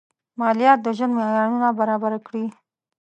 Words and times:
مالیات 0.39 0.79
د 0.83 0.87
ژوند 0.97 1.13
معیارونه 1.17 1.67
برابر 1.79 2.13
کړي. 2.27 2.45